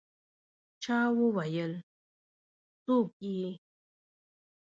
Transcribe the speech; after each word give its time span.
چا 0.83 0.97
وویل: 1.19 1.73
«څوک 2.83 3.09
يې؟» 3.35 3.49